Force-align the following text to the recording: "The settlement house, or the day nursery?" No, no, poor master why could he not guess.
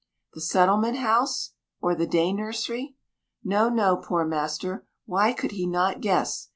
"The 0.33 0.41
settlement 0.41 0.97
house, 0.97 1.51
or 1.79 1.93
the 1.93 2.07
day 2.07 2.33
nursery?" 2.33 2.95
No, 3.43 3.69
no, 3.69 3.97
poor 3.97 4.25
master 4.25 4.87
why 5.05 5.31
could 5.31 5.51
he 5.51 5.67
not 5.67 6.01
guess. 6.01 6.49